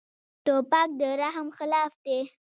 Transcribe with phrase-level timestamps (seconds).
[0.45, 2.19] توپک د رحم خلاف دی.